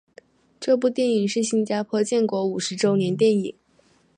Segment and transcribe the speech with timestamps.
[0.59, 3.55] 这部电影是新加坡建国五十周年电影。